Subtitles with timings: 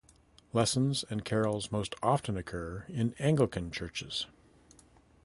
[0.51, 4.25] Lessons and Carols most often occur in Anglican churches.